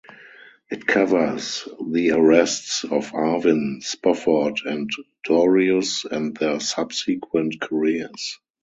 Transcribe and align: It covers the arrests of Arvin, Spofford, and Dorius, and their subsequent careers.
It 0.71 0.87
covers 0.87 1.69
the 1.79 2.13
arrests 2.13 2.85
of 2.85 3.11
Arvin, 3.13 3.83
Spofford, 3.83 4.61
and 4.65 4.89
Dorius, 5.23 6.05
and 6.05 6.35
their 6.35 6.59
subsequent 6.59 7.61
careers. 7.61 8.39